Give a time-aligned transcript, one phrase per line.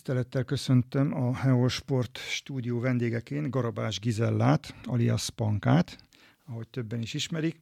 [0.00, 6.04] Tisztelettel köszöntöm a Heosport stúdió vendégeként Garabás Gizellát, alias Pankát,
[6.44, 7.60] ahogy többen is ismerik.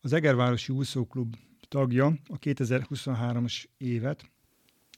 [0.00, 1.36] Az Egervárosi Úszóklub
[1.68, 4.30] tagja a 2023-as évet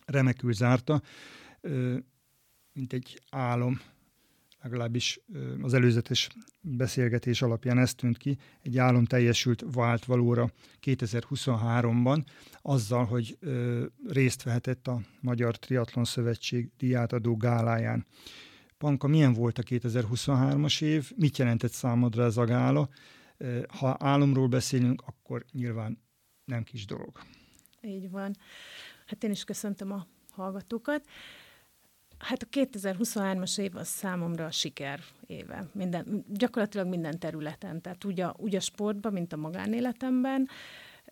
[0.05, 1.03] remekül zárta,
[2.73, 3.81] mint egy álom,
[4.63, 5.21] legalábbis
[5.63, 6.29] az előzetes
[6.61, 10.51] beszélgetés alapján ez tűnt ki, egy álom teljesült vált valóra
[10.83, 12.25] 2023-ban,
[12.62, 13.39] azzal, hogy
[14.07, 18.07] részt vehetett a Magyar Triatlon Szövetség diátadó gáláján.
[18.79, 21.12] Panka, milyen volt a 2023-as év?
[21.17, 22.89] Mit jelentett számodra ez a gála?
[23.79, 25.98] Ha álomról beszélünk, akkor nyilván
[26.45, 27.20] nem kis dolog.
[27.83, 28.37] Így van.
[29.06, 31.05] Hát én is köszöntöm a hallgatókat.
[32.20, 35.66] Hát a 2023-as év az számomra a siker éve.
[35.73, 37.80] Minden, gyakorlatilag minden területen.
[37.80, 40.48] Tehát úgy a, úgy a sportban, mint a magánéletemben.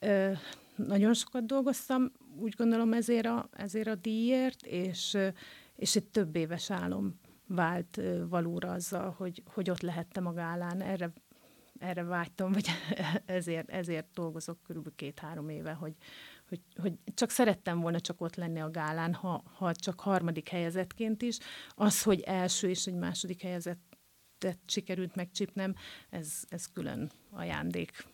[0.00, 0.32] Ö,
[0.76, 5.16] nagyon sokat dolgoztam, úgy gondolom ezért a, ezért a díjért, és,
[5.76, 10.83] és egy több éves álom vált valóra azzal, hogy, hogy ott lehettem a gálán.
[10.83, 11.12] Erre,
[11.78, 12.66] erre vágytam, vagy
[13.27, 15.94] ezért, ezért dolgozok körülbelül két-három éve, hogy,
[16.48, 21.22] hogy, hogy csak szerettem volna csak ott lenni a gálán, ha, ha csak harmadik helyezetként
[21.22, 21.38] is.
[21.74, 25.74] Az, hogy első és egy második helyezettet sikerült megcsipnem,
[26.10, 28.06] ez, ez külön ajándék.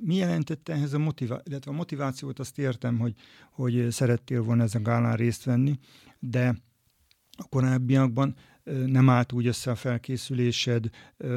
[0.00, 1.48] Mi jelentette ehhez a motivációt?
[1.48, 3.14] Illetve a motivációt azt értem, hogy,
[3.52, 5.78] hogy szerettél volna ezen a gálán részt venni,
[6.18, 6.54] de
[7.36, 8.34] a korábbiakban
[8.86, 10.90] nem állt úgy össze a felkészülésed,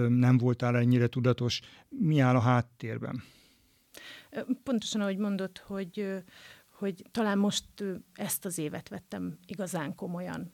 [0.08, 1.62] nem voltál ennyire tudatos.
[1.90, 3.24] Mi áll a háttérben?
[4.64, 6.24] Pontosan, ahogy mondod, hogy,
[6.70, 7.66] hogy talán most
[8.14, 10.54] ezt az évet vettem igazán komolyan,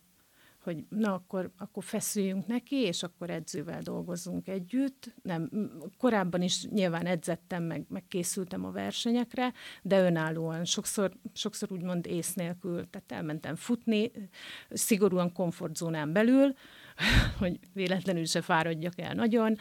[0.67, 5.13] hogy na, akkor, akkor feszüljünk neki, és akkor edzővel dolgozzunk együtt.
[5.21, 5.49] Nem,
[5.97, 12.33] korábban is nyilván edzettem, meg, meg készültem a versenyekre, de önállóan, sokszor, sokszor úgymond ész
[12.33, 14.11] nélkül, tehát elmentem futni,
[14.69, 16.53] szigorúan komfortzónán belül,
[17.39, 19.57] hogy véletlenül se fáradjak el nagyon,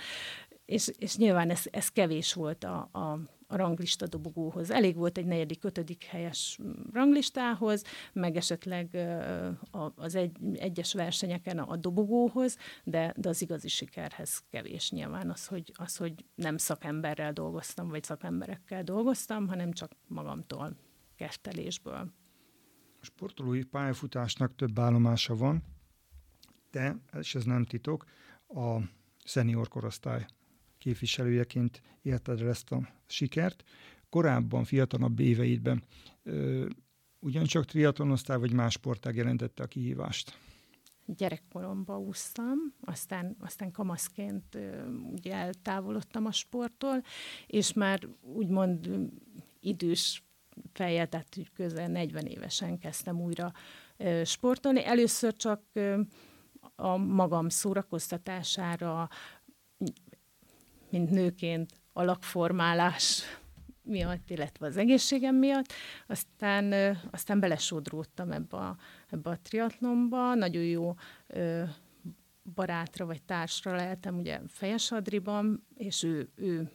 [0.65, 4.71] és, és nyilván ez, ez kevés volt a, a, a ranglista dobogóhoz.
[4.71, 6.59] Elég volt egy negyedik, ötödik helyes
[6.93, 9.09] ranglistához, meg esetleg
[9.95, 15.73] az egy, egyes versenyeken a dobogóhoz, de, de az igazi sikerhez kevés nyilván az hogy,
[15.75, 20.77] az, hogy nem szakemberrel dolgoztam, vagy szakemberekkel dolgoztam, hanem csak magamtól,
[21.17, 22.13] kertelésből.
[23.01, 25.63] A sportolói pályafutásnak több állomása van,
[26.71, 28.05] de, és ez nem titok,
[28.49, 28.79] a
[29.25, 30.27] szenior korosztály
[30.87, 33.65] képviselőjeként érted el ezt a sikert.
[34.09, 35.83] Korábban, fiatalabb éveidben
[36.23, 36.67] ö,
[37.19, 40.39] ugyancsak triatlonoztál, vagy más sportág jelentette a kihívást?
[41.07, 47.03] Gyerekkoromban úsztam, aztán, aztán kamaszként ö, ugye eltávolodtam a sporttól,
[47.47, 48.91] és már úgymond
[49.61, 50.25] idős
[50.73, 53.53] fejjel, tehát közel 40 évesen kezdtem újra
[53.97, 54.85] ö, sportolni.
[54.85, 55.63] Először csak
[56.77, 59.09] a magam szórakoztatására,
[60.97, 63.23] mint nőként alakformálás
[63.83, 65.73] miatt, illetve az egészségem miatt.
[66.07, 68.77] Aztán, aztán belesodródtam ebbe a,
[69.11, 70.35] ebbe a triatlonba.
[70.35, 70.95] Nagyon jó
[72.55, 76.71] barátra vagy társra lehetem ugye Fejes Adriban, és ő, ő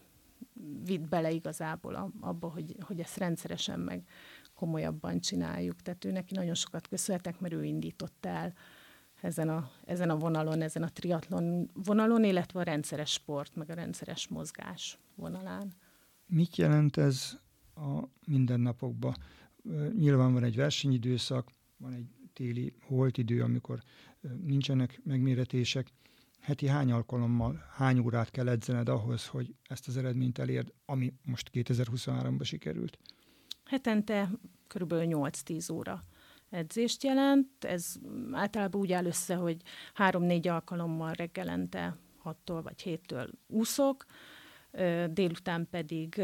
[0.86, 4.04] vitt bele igazából abba, hogy, hogy ezt rendszeresen meg
[4.56, 5.82] komolyabban csináljuk.
[5.82, 8.54] Tehát ő neki nagyon sokat köszönhetek, mert ő indított el
[9.22, 13.74] ezen a, ezen a vonalon, ezen a triatlon vonalon, illetve a rendszeres sport, meg a
[13.74, 15.74] rendszeres mozgás vonalán.
[16.26, 17.38] Mit jelent ez
[17.76, 19.16] a mindennapokban?
[19.98, 23.80] Nyilván van egy versenyidőszak, van egy téli holtidő, amikor
[24.46, 25.92] nincsenek megméretések.
[26.40, 31.50] Heti hány alkalommal, hány órát kell edzened ahhoz, hogy ezt az eredményt elérd, ami most
[31.54, 33.00] 2023-ban sikerült?
[33.66, 34.30] Hetente
[34.68, 34.94] kb.
[34.94, 36.02] 8-10 óra
[36.52, 37.66] edzést jelent.
[37.66, 37.96] Ez
[38.32, 39.62] általában úgy áll össze, hogy
[39.94, 44.06] három-négy alkalommal reggelente 6-tól vagy 7-től úszok,
[45.10, 46.22] délután pedig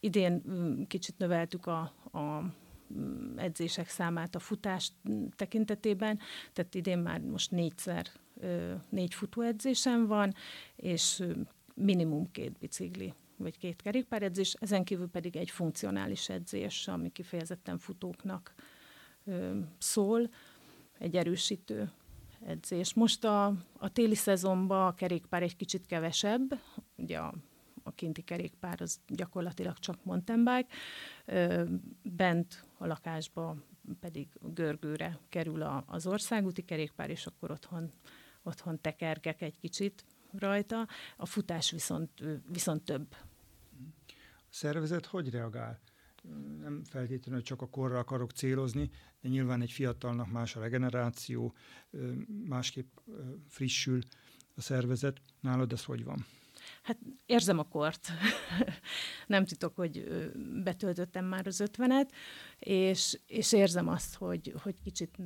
[0.00, 0.42] idén
[0.88, 1.78] kicsit növeltük a,
[2.12, 2.54] a
[3.36, 4.92] edzések számát a futás
[5.36, 6.18] tekintetében,
[6.52, 8.06] tehát idén már most négyszer
[8.88, 10.34] négy futóedzésem van,
[10.76, 11.22] és
[11.74, 18.54] minimum két bicikli vagy két kerékpáredzés, ezen kívül pedig egy funkcionális edzés, ami kifejezetten futóknak
[19.78, 20.30] szól,
[20.98, 21.90] egy erősítő
[22.46, 22.94] edzés.
[22.94, 23.46] Most a,
[23.78, 26.60] a téli szezonban a kerékpár egy kicsit kevesebb,
[26.96, 27.34] ugye a,
[27.82, 30.74] a kinti kerékpár az gyakorlatilag csak mountain bike,
[32.02, 33.56] bent a lakásba
[34.00, 37.90] pedig görgőre kerül a, az országúti kerékpár, és akkor otthon,
[38.42, 40.04] otthon tekergek egy kicsit
[40.38, 40.86] rajta.
[41.16, 42.10] A futás viszont,
[42.48, 43.14] viszont több.
[44.18, 45.80] A szervezet hogy reagál?
[46.60, 48.90] Nem feltétlenül csak a korra akarok célozni,
[49.20, 51.54] de nyilván egy fiatalnak más a regeneráció,
[52.44, 52.98] másképp
[53.48, 54.00] frissül
[54.54, 55.20] a szervezet.
[55.40, 56.26] Nálad ez hogy van?
[56.82, 58.08] Hát érzem a kort.
[59.26, 60.04] nem titok, hogy
[60.64, 62.12] betöltöttem már az ötvenet,
[62.58, 65.18] és, és érzem azt, hogy, hogy kicsit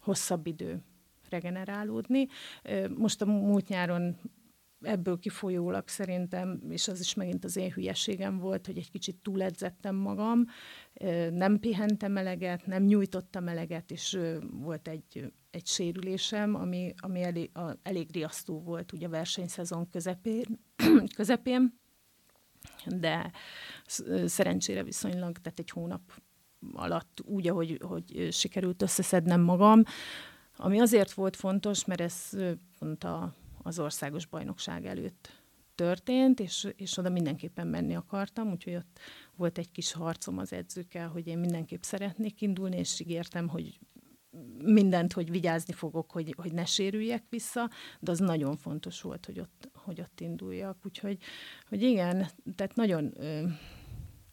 [0.00, 0.82] hosszabb idő
[1.28, 2.26] regenerálódni.
[2.96, 4.16] Most a múlt nyáron
[4.80, 9.94] ebből kifolyólag szerintem, és az is megint az én hülyeségem volt, hogy egy kicsit túledzettem
[9.94, 10.44] magam,
[11.30, 14.18] nem pihentem eleget, nem nyújtottam eleget, és
[14.50, 20.44] volt egy, egy sérülésem, ami, ami elég, a, elég riasztó volt ugye a versenyszezon közepén,
[21.16, 21.78] közepén,
[22.86, 23.30] de
[24.24, 26.22] szerencsére viszonylag, tehát egy hónap
[26.72, 29.82] alatt úgy, ahogy hogy sikerült összeszednem magam,
[30.56, 32.30] ami azért volt fontos, mert ez
[32.78, 33.34] pont a
[33.66, 38.98] az országos bajnokság előtt történt, és, és oda mindenképpen menni akartam, úgyhogy ott
[39.36, 43.78] volt egy kis harcom az edzőkkel, hogy én mindenképp szeretnék indulni, és ígértem, hogy
[44.64, 47.70] mindent, hogy vigyázni fogok, hogy, hogy ne sérüljek vissza,
[48.00, 50.78] de az nagyon fontos volt, hogy ott, hogy ott induljak.
[50.84, 51.18] Úgyhogy
[51.68, 53.46] hogy igen, tehát nagyon ö,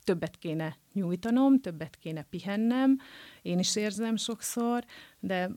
[0.03, 2.97] többet kéne nyújtanom, többet kéne pihennem,
[3.41, 4.85] én is érzem sokszor,
[5.19, 5.51] de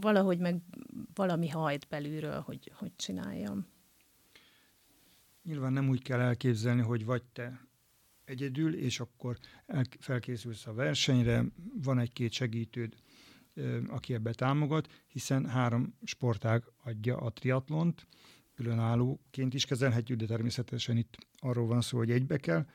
[0.00, 0.62] valahogy meg
[1.14, 3.66] valami hajt belülről, hogy, hogy csináljam.
[5.42, 7.60] Nyilván nem úgy kell elképzelni, hogy vagy te
[8.24, 9.38] egyedül, és akkor
[9.98, 11.44] felkészülsz a versenyre,
[11.82, 12.94] van egy-két segítőd,
[13.86, 18.06] aki ebbe támogat, hiszen három sportág adja a triatlont,
[18.54, 22.66] különállóként is kezelhetjük, de természetesen itt arról van szó, hogy egybe kell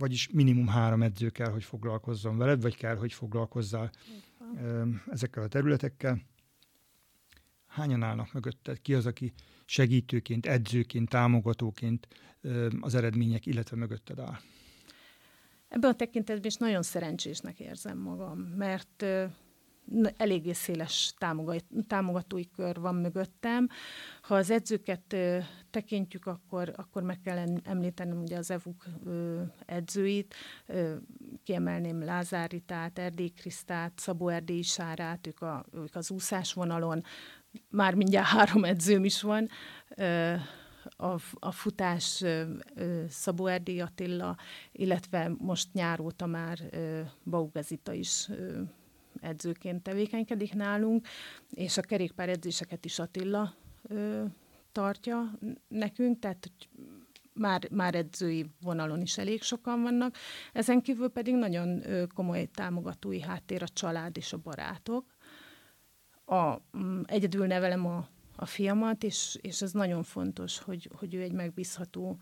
[0.00, 3.90] vagyis minimum három edző kell, hogy foglalkozzon veled, vagy kell, hogy foglalkozzál
[5.10, 6.20] ezekkel a területekkel.
[7.70, 8.80] Hányan állnak mögötted?
[8.82, 9.32] Ki az, aki
[9.64, 12.08] segítőként, edzőként, támogatóként
[12.80, 14.38] az eredmények, illetve mögötted áll?
[15.68, 19.04] Ebben a tekintetben is nagyon szerencsésnek érzem magam, mert
[20.16, 21.14] eléggé széles
[21.86, 23.68] támogatói kör van mögöttem.
[24.22, 25.16] Ha az edzőket
[25.70, 28.84] tekintjük, akkor, akkor meg kell említenem ugye az EVUK
[29.66, 30.34] edzőit,
[31.42, 37.04] kiemelném Lázáritát, Erdély Krisztát, Szabó Erdély Sárát, ők, a, ők az úszás vonalon,
[37.68, 39.48] már mindjárt három edzőm is van,
[40.96, 42.24] a, a futás
[43.08, 44.36] Szabó Erdély Attila,
[44.72, 46.58] illetve most nyáróta már
[47.24, 48.28] Baugazita is
[49.20, 51.06] edzőként tevékenykedik nálunk,
[51.50, 53.54] és a kerékpár edzéseket is Attila
[54.72, 55.38] tartja
[55.68, 56.50] nekünk, tehát
[57.32, 60.16] már, már edzői vonalon is elég sokan vannak.
[60.52, 61.82] Ezen kívül pedig nagyon
[62.14, 65.04] komoly támogatói háttér a család és a barátok.
[66.30, 71.22] A, m, egyedül nevelem a, a fiamat, és, és ez nagyon fontos, hogy, hogy ő
[71.22, 72.18] egy megbízható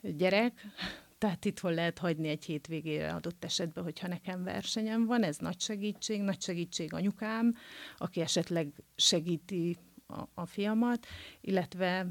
[0.00, 0.60] gyerek,
[1.18, 6.20] tehát itthon lehet hagyni egy hétvégére adott esetben, hogyha nekem versenyem van, ez nagy segítség,
[6.20, 7.54] nagy segítség anyukám,
[7.96, 9.76] aki esetleg segíti
[10.06, 11.06] a, a fiamat,
[11.40, 12.06] illetve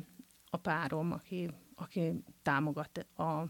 [0.49, 3.43] a párom, aki, aki támogat a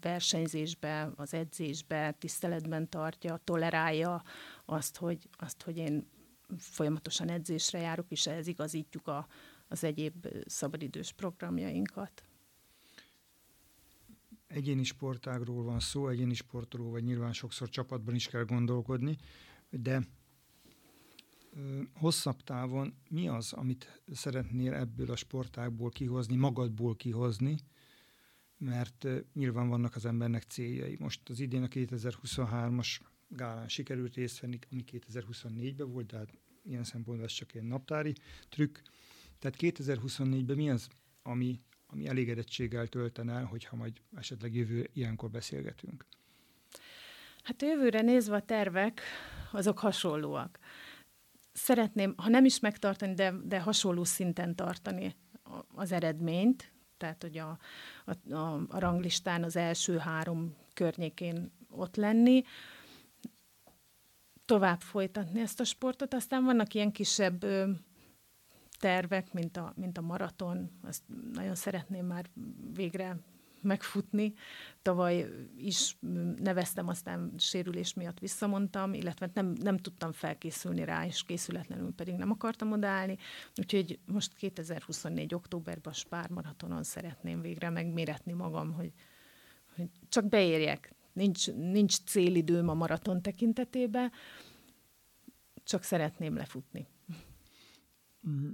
[0.00, 4.22] versenyzésbe, az edzésbe, tiszteletben tartja, tolerálja
[4.64, 6.06] azt, hogy, azt, hogy én
[6.56, 9.26] folyamatosan edzésre járok, és ehhez igazítjuk a,
[9.68, 12.22] az egyéb szabadidős programjainkat
[14.48, 19.16] egyéni sportágról van szó, egyéni sportról, vagy nyilván sokszor csapatban is kell gondolkodni,
[19.70, 20.02] de
[21.94, 27.58] hosszabb távon mi az, amit szeretnél ebből a sportágból kihozni, magadból kihozni,
[28.58, 30.96] mert nyilván vannak az embernek céljai.
[30.98, 32.98] Most az idén a 2023-as
[33.28, 38.14] gálán sikerült részt venni, ami 2024-ben volt, de hát ilyen szempontból ez csak egy naptári
[38.48, 38.78] trükk.
[39.38, 40.88] Tehát 2024-ben mi az,
[41.22, 41.60] ami
[41.92, 46.06] ami elégedettséggel tölten el, hogyha majd esetleg jövő ilyenkor beszélgetünk?
[47.42, 49.00] Hát jövőre nézve a tervek,
[49.52, 50.58] azok hasonlóak.
[51.52, 55.14] Szeretném, ha nem is megtartani, de, de hasonló szinten tartani
[55.74, 57.58] az eredményt, tehát hogy a,
[58.04, 62.42] a, a, a ranglistán az első három környékén ott lenni,
[64.48, 66.14] tovább folytatni ezt a sportot.
[66.14, 67.46] Aztán vannak ilyen kisebb
[68.78, 71.02] tervek, mint a, mint a maraton, azt
[71.32, 72.30] nagyon szeretném már
[72.74, 73.16] végre
[73.62, 74.34] megfutni.
[74.82, 75.96] Tavaly is
[76.36, 82.30] neveztem, aztán sérülés miatt visszamondtam, illetve nem, nem tudtam felkészülni rá, és készületlenül pedig nem
[82.30, 83.16] akartam odaállni.
[83.56, 85.34] Úgyhogy most 2024.
[85.34, 88.92] októberben a Spár maratonon szeretném végre megméretni magam, hogy,
[89.74, 90.96] hogy csak beérjek.
[91.18, 94.12] Nincs, nincs célidőm a maraton tekintetében,
[95.64, 96.86] csak szeretném lefutni.
[98.28, 98.50] Mm.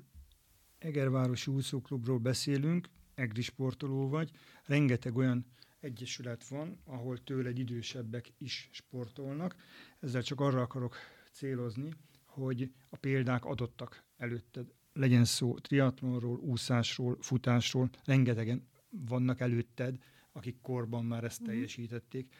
[0.78, 4.30] Egervárosi úszóklubról beszélünk, egri sportoló vagy,
[4.64, 5.47] rengeteg olyan
[5.80, 9.56] egyesület van, ahol tőle idősebbek is sportolnak.
[10.00, 10.97] Ezzel csak arra akarok
[11.33, 11.92] célozni,
[12.25, 14.73] hogy a példák adottak előtted.
[14.92, 19.99] Legyen szó triatlonról, úszásról, futásról, rengetegen vannak előtted,
[20.36, 21.48] akik korban már ezt mhm.
[21.48, 22.34] teljesítették.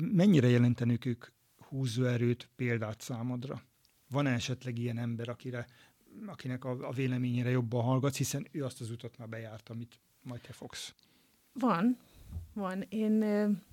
[0.00, 3.62] Mennyire jelentenek ők húzóerőt, példát számodra?
[4.10, 5.66] van -e esetleg ilyen ember, akire,
[6.26, 10.40] akinek a, a véleményére jobban hallgatsz, hiszen ő azt az utat már bejárt, amit majd
[10.40, 10.94] te fogsz?
[11.52, 11.98] Van,
[12.52, 12.84] van.
[12.88, 13.22] Én,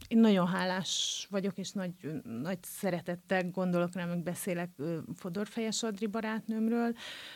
[0.08, 1.94] én nagyon hálás vagyok, és nagy,
[2.24, 4.70] nagy szeretettel gondolok rá, meg beszélek
[5.16, 6.94] Fodorfejes Adri barátnőmről,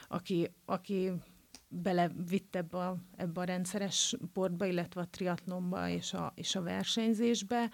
[0.08, 1.12] aki, aki
[1.72, 7.70] belevitt ebbe a, ebbe a rendszeres sportba, illetve a triatlonba és a, és a versenyzésbe.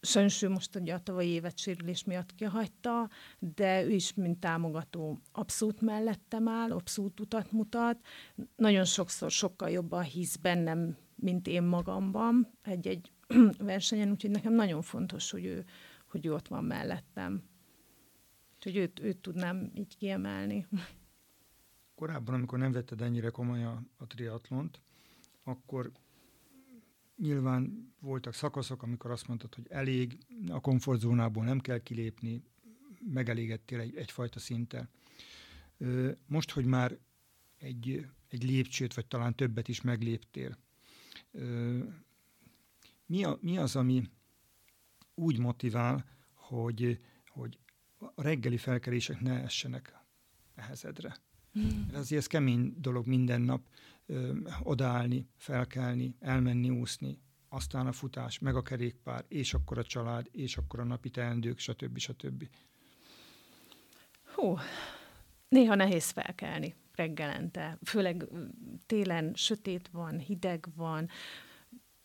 [0.00, 5.20] Sajnos ő most ugye a tavalyi évet sérülés miatt kihagyta, de ő is, mint támogató,
[5.32, 7.98] abszolút mellettem áll, abszolút utat mutat.
[8.56, 13.12] Nagyon sokszor sokkal jobban hisz bennem, mint én magamban egy-egy
[13.58, 15.64] versenyen, úgyhogy nekem nagyon fontos, hogy ő,
[16.10, 17.42] hogy ő ott van mellettem.
[18.54, 20.66] Úgyhogy őt, őt tudnám így kiemelni.
[22.00, 24.80] Korábban, amikor nem vetted ennyire komolyan a, triatlont,
[25.42, 25.92] akkor
[27.16, 32.42] nyilván voltak szakaszok, amikor azt mondtad, hogy elég, a komfortzónából nem kell kilépni,
[33.12, 34.88] megelégettél egy, egyfajta szinten.
[36.26, 36.98] Most, hogy már
[37.58, 40.56] egy, egy lépcsőt, vagy talán többet is megléptél,
[43.06, 44.10] mi, a, mi az, ami
[45.14, 47.58] úgy motivál, hogy, hogy
[47.98, 49.98] a reggeli felkelések ne essenek
[50.54, 51.16] ehhezedre?
[51.58, 51.94] Mm.
[51.94, 53.62] Azért ez kemény dolog minden nap
[54.06, 60.28] ö, odaállni, felkelni, elmenni úszni, aztán a futás, meg a kerékpár, és akkor a család,
[60.32, 61.98] és akkor a napi teendők, stb.
[61.98, 62.48] stb.
[64.34, 64.56] Hú,
[65.48, 68.28] néha nehéz felkelni reggelente, főleg
[68.86, 71.08] télen sötét van, hideg van,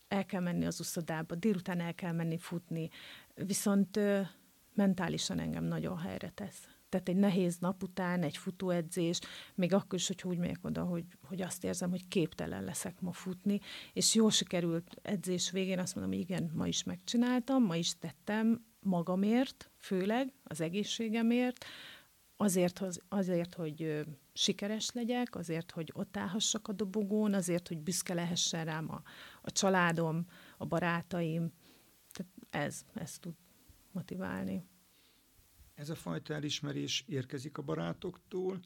[0.07, 2.89] el kell menni az uszodába, délután el kell menni futni,
[3.33, 4.21] viszont ö,
[4.73, 9.19] mentálisan engem nagyon helyre tesz tehát egy nehéz nap után, egy futóedzés,
[9.55, 13.11] még akkor is, hogy úgy megyek oda, hogy, hogy azt érzem, hogy képtelen leszek ma
[13.11, 13.59] futni,
[13.93, 18.65] és jól sikerült edzés végén azt mondom, hogy igen, ma is megcsináltam, ma is tettem
[18.79, 21.65] magamért, főleg az egészségemért,
[22.37, 28.65] azért, azért hogy sikeres legyek, azért, hogy ott állhassak a dobogón, azért, hogy büszke lehessen
[28.65, 29.01] rám a,
[29.41, 30.25] a családom,
[30.57, 31.51] a barátaim.
[32.11, 33.33] Tehát ez, ez tud
[33.91, 34.63] motiválni.
[35.75, 38.59] Ez a fajta elismerés érkezik a barátoktól.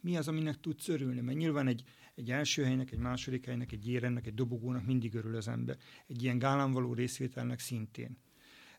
[0.00, 1.20] Mi az, aminek tudsz örülni?
[1.20, 1.84] Mert nyilván egy,
[2.14, 5.76] egy első helynek, egy második helynek, egy érennek, egy dobogónak mindig örül az ember.
[6.06, 8.18] Egy ilyen gálán való részvételnek szintén.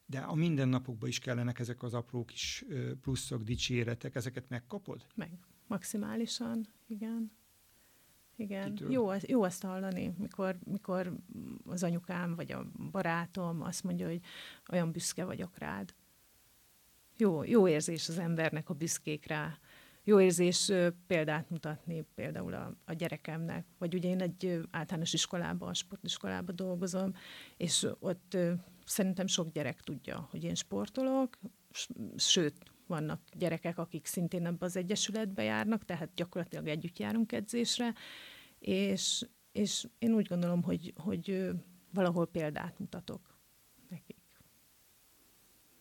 [0.05, 2.65] De a mindennapokban is kellenek ezek az apró kis
[3.01, 4.15] pluszok, dicséretek.
[4.15, 5.05] Ezeket megkapod?
[5.15, 5.39] Meg.
[5.67, 7.31] Maximálisan, igen.
[8.39, 11.13] Igen, jó, jó ezt hallani, mikor, mikor
[11.65, 14.20] az anyukám vagy a barátom azt mondja, hogy
[14.72, 15.94] olyan büszke vagyok rád.
[17.17, 19.58] Jó, jó érzés az embernek, a büszkék rá.
[20.03, 20.72] Jó érzés
[21.08, 23.65] példát mutatni például a, a gyerekemnek.
[23.77, 27.13] Vagy ugye én egy általános iskolában, sportiskolában dolgozom,
[27.58, 28.38] és ott
[28.86, 31.38] szerintem sok gyerek tudja, hogy én sportolok,
[32.15, 32.53] sőt,
[32.88, 37.94] vannak gyerekek, akik szintén ebbe az egyesületbe járnak, tehát gyakorlatilag együtt járunk edzésre,
[38.60, 41.50] és, és én úgy gondolom, hogy, hogy
[41.94, 43.39] valahol példát mutatok
[43.89, 44.17] nekik.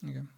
[0.02, 0.34] Igen.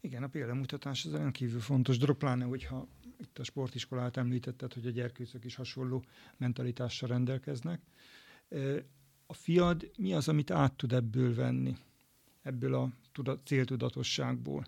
[0.00, 2.88] Igen, a példamutatás az olyan kívül fontos dolog, pláne, hogyha
[3.18, 6.04] itt a sportiskolát említetted, hogy a gyerkőcök is hasonló
[6.36, 7.80] mentalitással rendelkeznek.
[9.26, 11.76] A fiad mi az, amit át tud ebből venni,
[12.42, 14.66] ebből a tudat, céltudatosságból?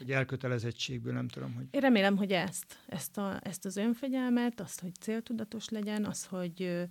[0.00, 1.66] Egy elkötelezettségből, nem tudom, hogy...
[1.70, 6.86] Én remélem, hogy ezt, ezt, a, ezt az önfegyelmet, azt, hogy céltudatos legyen, az, hogy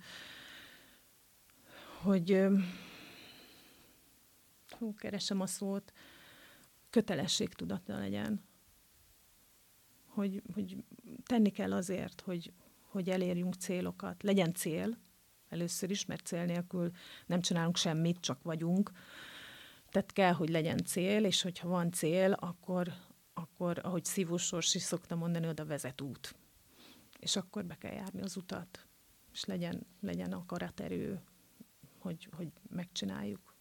[2.06, 2.46] hogy
[4.78, 5.92] hú, keresem a szót,
[6.90, 8.44] kötelességtudata legyen.
[10.06, 10.76] Hogy, hogy
[11.24, 14.22] tenni kell azért, hogy, hogy elérjünk célokat.
[14.22, 14.98] Legyen cél,
[15.48, 16.90] először is, mert cél nélkül
[17.26, 18.90] nem csinálunk semmit, csak vagyunk.
[19.96, 22.92] Tehát kell, hogy legyen cél, és hogyha van cél, akkor,
[23.34, 26.34] akkor ahogy Szívós Sors is szokta mondani, oda vezet út.
[27.18, 28.86] És akkor be kell járni az utat,
[29.32, 31.20] és legyen, legyen akaraterő,
[31.98, 33.54] hogy, hogy megcsináljuk.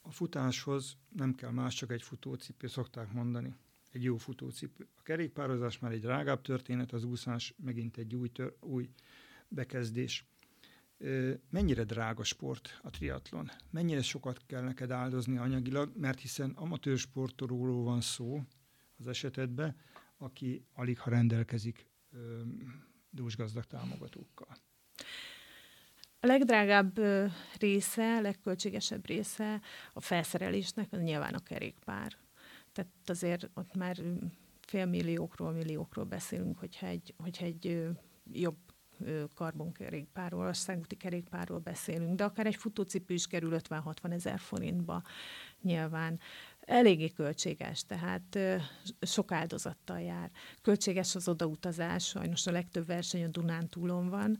[0.00, 3.54] A futáshoz nem kell más, csak egy futócipő, szokták mondani.
[3.92, 4.88] Egy jó futócipő.
[4.94, 8.90] A kerékpározás már egy drágább történet, az úszás megint egy új, tör, új
[9.48, 10.26] bekezdés.
[11.50, 13.50] Mennyire drága sport a triatlon?
[13.70, 18.42] Mennyire sokat kell neked áldozni anyagilag, mert hiszen amatőr sportolóról van szó
[18.98, 19.76] az esetedben,
[20.16, 21.86] aki alig ha rendelkezik
[23.10, 24.56] dúsgazdag támogatókkal.
[26.20, 27.00] A legdrágább
[27.58, 29.60] része, a legköltségesebb része
[29.92, 32.16] a felszerelésnek az nyilván a kerékpár.
[32.72, 33.96] Tehát azért ott már
[34.60, 37.88] félmilliókról, milliókról beszélünk, hogyha egy, hogyha egy
[38.32, 38.56] jobb
[39.34, 45.02] karbonkerékpárról, országúti kerékpárról beszélünk, de akár egy futócipő is kerül 50-60 ezer forintba
[45.62, 46.20] nyilván.
[46.60, 48.38] Eléggé költséges, tehát
[49.00, 50.30] sok áldozattal jár.
[50.62, 54.38] Költséges az odautazás, sajnos a legtöbb verseny a Dunántúlon van,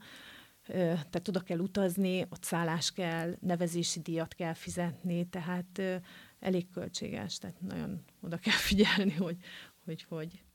[0.65, 5.81] tehát oda kell utazni, ott szállás kell, nevezési díjat kell fizetni, tehát
[6.39, 9.37] elég költséges, tehát nagyon oda kell figyelni, hogy
[9.85, 10.05] hogy.
[10.09, 10.48] hogy.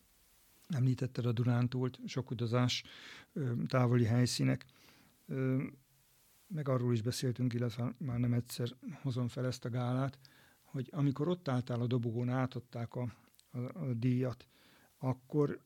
[0.74, 2.84] Említetted a Dunántúlt, sok utazás,
[3.66, 4.64] távoli helyszínek,
[6.46, 8.68] meg arról is beszéltünk, illetve már nem egyszer
[9.02, 10.18] hozom fel ezt a gálát,
[10.62, 13.14] hogy amikor ott álltál a dobogón, átadták a,
[13.50, 14.46] a, a díjat,
[14.98, 15.60] akkor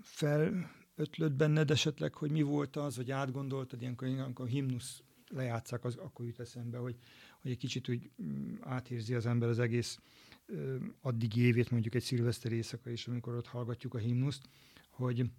[0.00, 5.84] fel ötlött benned esetleg, hogy mi volt az, vagy átgondoltad, ilyenkor, amikor a himnusz lejátszák,
[5.84, 6.96] az akkor jut eszembe, hogy,
[7.40, 9.98] hogy egy kicsit úgy mm, átérzi az ember az egész
[10.46, 14.48] ö, addig évét, mondjuk egy szilveszter éjszaka is, amikor ott hallgatjuk a himnuszt,
[14.90, 15.30] hogy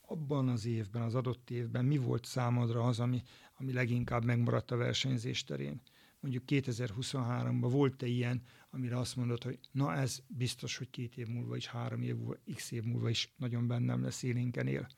[0.00, 3.22] abban az évben, az adott évben mi volt számodra az, ami,
[3.54, 5.80] ami leginkább megmaradt a versenyzés terén?
[6.20, 11.56] Mondjuk 2023-ban volt-e ilyen, amire azt mondod, hogy na ez biztos, hogy két év múlva
[11.56, 14.88] is, három év múlva, x év múlva is nagyon bennem lesz, élénken él?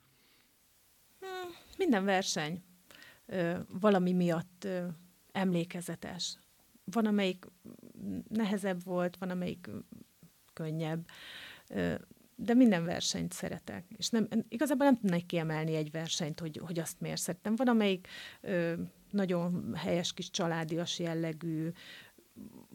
[1.19, 2.62] Hmm, minden verseny
[3.26, 4.87] ö, valami miatt ö,
[5.33, 6.38] emlékezetes.
[6.84, 7.44] Van, amelyik
[8.28, 9.70] nehezebb volt, van, amelyik
[10.52, 11.06] könnyebb.
[12.37, 13.84] De minden versenyt szeretek.
[13.96, 17.56] És nem, igazából nem tudnék kiemelni egy versenyt, hogy, hogy azt miért szeretem.
[17.56, 18.08] Van, amelyik
[19.10, 21.70] nagyon helyes kis családias jellegű,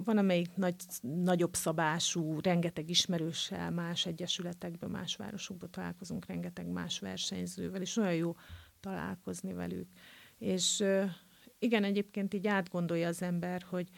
[0.03, 7.81] van, amelyik nagy, nagyobb szabású, rengeteg ismerőssel, más egyesületekben, más városokban találkozunk, rengeteg más versenyzővel,
[7.81, 8.35] és olyan jó
[8.79, 9.89] találkozni velük.
[10.37, 10.83] És
[11.59, 13.89] igen, egyébként így átgondolja az ember, hogy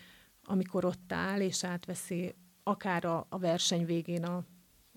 [0.43, 4.45] amikor ott áll, és átveszi akár a, a verseny végén a,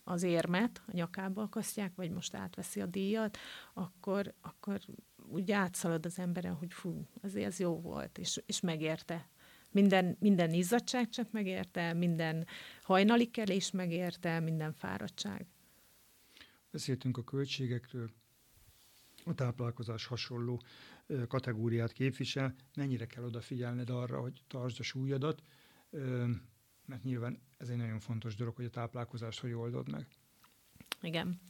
[0.05, 3.39] az érmet, a nyakába akasztják, vagy most átveszi a díjat,
[3.75, 4.81] akkor, akkor
[5.17, 9.29] úgy átszalad az emberen, hogy fú, azért ez jó volt, és, és megérte.
[9.71, 12.47] Minden, minden izzadság csak megérte, minden
[12.83, 15.47] hajnali kelés megérte, minden fáradtság.
[16.71, 18.11] Beszéltünk a költségekről,
[19.25, 20.63] a táplálkozás hasonló
[21.29, 22.55] kategóriát képvisel.
[22.77, 25.43] Mennyire kell odafigyelned arra, hogy tartsd a súlyodat,
[26.87, 30.07] mert nyilván ez egy nagyon fontos dolog, hogy a táplálkozást hogy oldod meg.
[31.03, 31.41] Igen.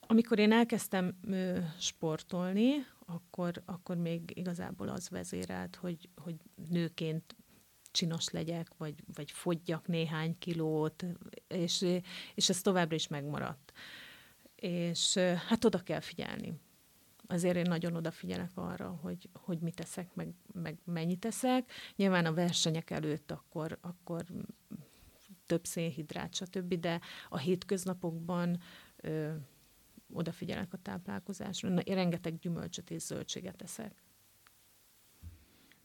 [0.00, 1.20] Amikor én elkezdtem
[1.78, 2.72] sportolni,
[3.06, 6.36] akkor, akkor még igazából az vezérelt, hogy, hogy
[6.68, 7.36] nőként
[7.90, 11.04] csinos legyek, vagy, vagy fogyjak néhány kilót,
[11.48, 11.84] és,
[12.34, 13.72] és ez továbbra is megmaradt.
[14.54, 16.60] És hát oda kell figyelni.
[17.28, 21.70] Azért én nagyon odafigyelek arra, hogy, hogy mit teszek, meg, meg mennyit teszek.
[21.96, 24.24] Nyilván a versenyek előtt akkor, akkor
[25.46, 28.60] több szénhidrát, stb., de a hétköznapokban
[28.96, 29.34] ö,
[30.12, 31.80] odafigyelek a táplálkozásra.
[31.80, 34.02] Én rengeteg gyümölcsöt és zöldséget eszek.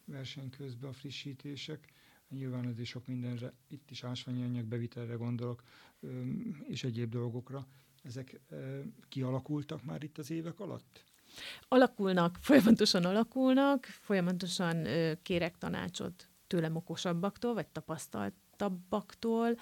[0.05, 1.93] Verseny közben a frissítések,
[2.29, 5.63] nyilván is sok mindenre, itt is ásványi anyag bevitelre gondolok,
[6.67, 7.67] és egyéb dolgokra.
[8.03, 8.41] Ezek
[9.09, 11.05] kialakultak már itt az évek alatt?
[11.67, 14.87] Alakulnak, folyamatosan alakulnak, folyamatosan
[15.23, 19.55] kérek tanácsot tőlem okosabbaktól, vagy tapasztaltabbaktól,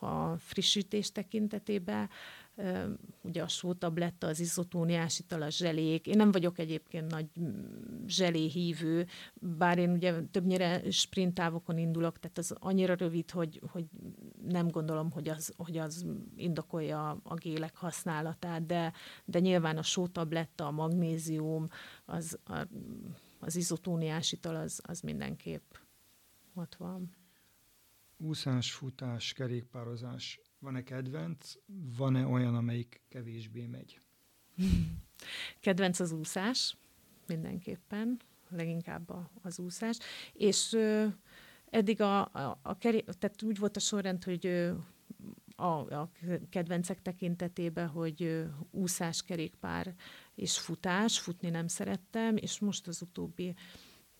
[0.00, 2.10] a frissítés tekintetében
[3.22, 6.06] ugye a sótabletta, az izotóniás ital, a zselék.
[6.06, 12.38] Én nem vagyok egyébként nagy mm, zselé hívő, bár én ugye többnyire sprintávokon indulok, tehát
[12.38, 13.84] az annyira rövid, hogy, hogy
[14.48, 18.92] nem gondolom, hogy az, hogy az indokolja a gélek használatát, de,
[19.24, 21.66] de nyilván a sótabletta, a magnézium,
[22.04, 22.66] az, a,
[23.40, 25.74] az izotóniás ital, az, az mindenképp
[26.54, 27.10] ott van.
[28.16, 31.54] Úszás, futás, kerékpározás van-e kedvenc,
[31.96, 34.00] van-e olyan, amelyik kevésbé megy?
[35.60, 36.76] Kedvenc az úszás,
[37.26, 39.98] mindenképpen, leginkább a, az úszás.
[40.32, 41.06] És ö,
[41.70, 44.72] eddig a, a, a keré, tehát úgy volt a sorrend, hogy ö,
[45.56, 46.10] a, a
[46.50, 49.94] kedvencek tekintetében, hogy ö, úszás, kerékpár
[50.34, 53.54] és futás, futni nem szerettem, és most az utóbbi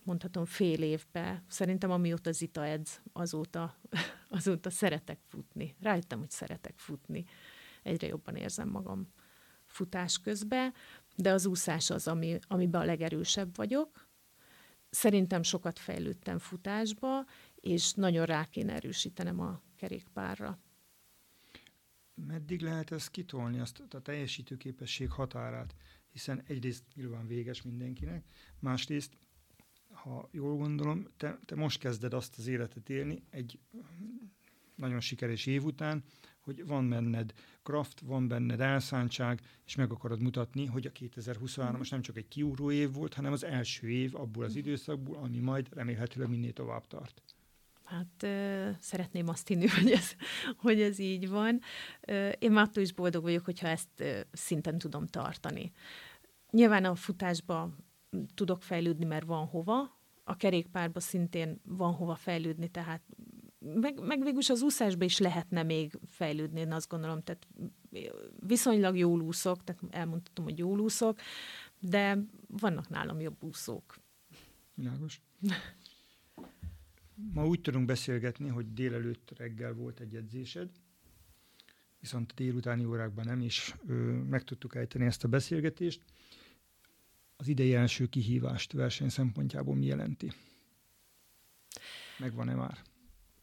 [0.05, 3.77] mondhatom fél évben, szerintem amióta Zita edz, azóta,
[4.29, 5.77] azóta szeretek futni.
[5.81, 7.25] Rájöttem, hogy szeretek futni.
[7.83, 9.13] Egyre jobban érzem magam
[9.67, 10.75] futás közben,
[11.17, 14.09] de az úszás az, ami, amiben a legerősebb vagyok.
[14.91, 20.59] Szerintem sokat fejlődtem futásba, és nagyon rá kéne erősítenem a kerékpárra.
[22.15, 25.75] Meddig lehet ezt kitolni, azt a teljesítőképesség határát?
[26.13, 28.25] hiszen egyrészt nyilván véges mindenkinek,
[28.59, 29.17] másrészt,
[30.03, 33.59] ha jól gondolom, te, te most kezded azt az életet élni egy
[34.75, 36.03] nagyon sikeres év után,
[36.41, 41.91] hogy van benned kraft, van benned elszántság, és meg akarod mutatni, hogy a 2023 most
[41.91, 45.69] nem csak egy kiúró év volt, hanem az első év abból az időszakból, ami majd
[45.75, 47.23] remélhetőleg minél tovább tart.
[47.85, 50.15] Hát ö, szeretném azt hinni, hogy ez,
[50.57, 51.61] hogy ez így van.
[52.01, 55.73] Ö, én már attól is boldog vagyok, hogyha ezt ö, szinten tudom tartani.
[56.51, 57.71] Nyilván a futásba
[58.35, 63.03] tudok fejlődni, mert van hova, a kerékpárba szintén van hova fejlődni, tehát
[63.59, 67.47] meg, meg végülis az úszásba is lehetne még fejlődni, én azt gondolom, tehát
[68.47, 71.19] viszonylag jól úszok, tehát elmondhatom, hogy jól úszok,
[71.79, 73.99] de vannak nálam jobb úszók.
[74.75, 75.23] Világos.
[77.33, 80.71] Ma úgy tudunk beszélgetni, hogy délelőtt reggel volt egy edzésed,
[82.01, 86.05] viszont délutáni órákban nem, és ö, meg tudtuk ejteni ezt a beszélgetést.
[87.43, 90.33] Az idei első kihívást verseny szempontjából mi jelenti?
[92.19, 92.79] Megvan-e már?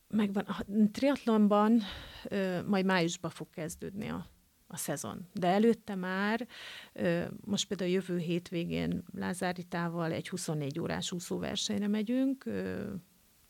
[0.07, 0.43] Megvan.
[0.43, 1.81] A triatlonban
[2.23, 4.25] ö, majd májusban fog kezdődni a,
[4.67, 5.27] a szezon.
[5.33, 6.47] De előtte már,
[6.93, 12.93] ö, most például jövő hétvégén Lázáritával egy 24 órás úszóversenyre megyünk, ö,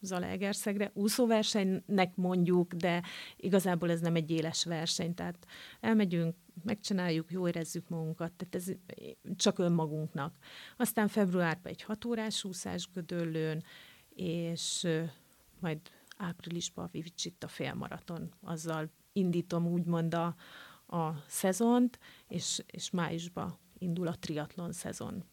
[0.02, 0.92] Zalaegerszegre.
[0.94, 3.04] Úszóversenynek mondjuk, de
[3.38, 5.46] igazából ez nem egy éles verseny, tehát
[5.80, 8.72] elmegyünk, megcsináljuk, jó érezzük magunkat, tehát ez
[9.36, 10.36] csak önmagunknak.
[10.78, 13.64] Aztán februárban egy hatórás úszás Gödöllőn,
[14.10, 14.88] és
[15.60, 15.80] majd
[16.18, 18.34] áprilisban a Vivicsitta félmaraton.
[18.42, 20.36] Azzal indítom úgymond a,
[20.88, 25.24] a szezont, és, és májusban indul a triatlon szezon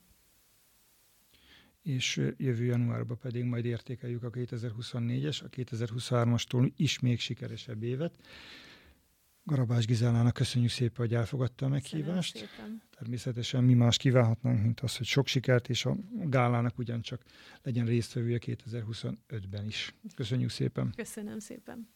[1.86, 8.18] és jövő januárban pedig majd értékeljük a 2024-es, a 2023-astól is még sikeresebb évet.
[9.46, 12.48] Garabás Gizálának köszönjük szépen, hogy elfogadta a meghívást.
[12.98, 17.22] Természetesen mi más kívánhatnánk, mint az, hogy sok sikert, és a gálának ugyancsak
[17.62, 19.94] legyen résztvevője 2025-ben is.
[20.14, 20.92] Köszönjük szépen.
[20.96, 21.95] Köszönöm szépen.